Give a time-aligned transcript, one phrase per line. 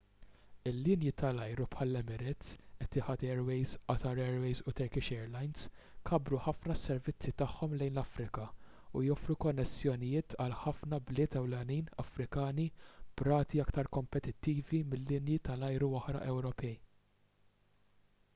[0.69, 2.47] il-linji tal-ajru bħall-emirates
[2.85, 5.67] etihad airways qatar airways u turkish airlines
[6.09, 8.47] kabbru ħafna s-servizzi tagħhom lejn l-afrika
[9.01, 12.65] u joffru konnessjonijiet għal ħafna bliet ewlenin afrikani
[13.21, 16.73] b'rati aktar kompetittivi minn linji tal-ajru oħra ewropej